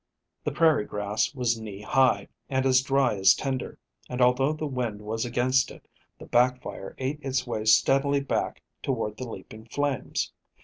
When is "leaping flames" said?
9.29-10.33